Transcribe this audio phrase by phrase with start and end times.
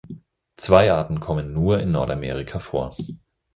[0.57, 2.97] Zwei Arten kommen nur in Nordamerika vor.